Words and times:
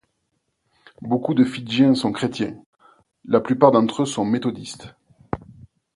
Beaucoup 1.03 1.35
de 1.35 1.43
Fidjiens 1.43 1.93
sont 1.93 2.11
chrétiens; 2.11 2.59
la 3.23 3.39
plupart 3.39 3.69
d'entre 3.69 4.01
eux 4.01 4.05
sont 4.07 4.25
méthodistes. 4.25 4.95